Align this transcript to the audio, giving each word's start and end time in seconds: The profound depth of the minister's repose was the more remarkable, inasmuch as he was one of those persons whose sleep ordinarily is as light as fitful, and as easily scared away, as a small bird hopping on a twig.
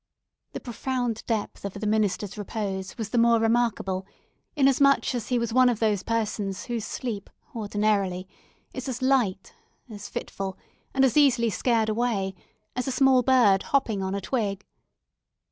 The 0.53 0.59
profound 0.59 1.23
depth 1.27 1.63
of 1.63 1.73
the 1.73 1.85
minister's 1.85 2.35
repose 2.35 2.97
was 2.97 3.09
the 3.09 3.19
more 3.19 3.37
remarkable, 3.39 4.07
inasmuch 4.55 5.13
as 5.13 5.27
he 5.27 5.37
was 5.37 5.53
one 5.53 5.69
of 5.69 5.77
those 5.77 6.01
persons 6.01 6.63
whose 6.65 6.85
sleep 6.85 7.29
ordinarily 7.55 8.27
is 8.73 8.89
as 8.89 9.03
light 9.03 9.53
as 9.91 10.09
fitful, 10.09 10.57
and 10.95 11.05
as 11.05 11.17
easily 11.17 11.51
scared 11.51 11.87
away, 11.87 12.33
as 12.75 12.87
a 12.87 12.91
small 12.91 13.21
bird 13.21 13.61
hopping 13.61 14.01
on 14.01 14.15
a 14.15 14.21
twig. 14.21 14.65